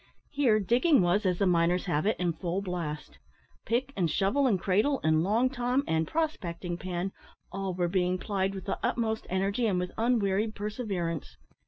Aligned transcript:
Here 0.31 0.59
digging 0.59 1.03
was, 1.03 1.27
as 1.27 1.37
the 1.37 1.45
miners 1.45 1.85
have 1.85 2.07
it, 2.07 2.15
in 2.17 2.33
full 2.33 2.63
blast. 2.63 3.19
Pick, 3.67 3.93
and 3.95 4.09
shovel, 4.09 4.47
and 4.47 4.59
cradle, 4.59 4.99
and 5.03 5.21
long 5.23 5.47
tom, 5.47 5.83
and 5.85 6.07
prospecting 6.07 6.75
pan 6.79 7.11
all 7.51 7.75
were 7.75 7.87
being 7.87 8.17
plied 8.17 8.55
with 8.55 8.65
the 8.65 8.79
utmost 8.81 9.27
energy 9.29 9.67
and 9.67 9.77
with 9.77 9.91
unwearied 9.99 10.55
perseverance. 10.55 11.37